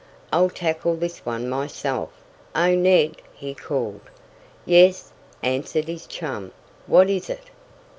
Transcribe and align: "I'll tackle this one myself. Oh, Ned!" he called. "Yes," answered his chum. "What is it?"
"I'll 0.33 0.49
tackle 0.49 0.95
this 0.95 1.19
one 1.27 1.47
myself. 1.47 2.09
Oh, 2.55 2.73
Ned!" 2.73 3.17
he 3.35 3.53
called. 3.53 4.01
"Yes," 4.65 5.11
answered 5.43 5.85
his 5.87 6.07
chum. 6.07 6.53
"What 6.87 7.07
is 7.07 7.29
it?" 7.29 7.51